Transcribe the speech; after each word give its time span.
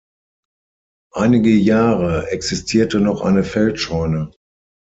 Einige 1.13 1.51
Jahre 1.51 2.31
existierte 2.31 2.99
noch 2.99 3.21
eine 3.21 3.43
Feldscheune. 3.43 4.31